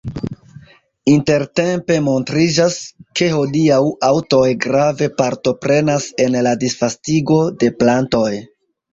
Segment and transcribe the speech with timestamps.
[1.15, 2.77] Intertempe montriĝas,
[3.19, 3.77] ke hodiaŭ
[4.07, 8.31] aŭtoj grave partoprenas en la disvastigo de plantoj.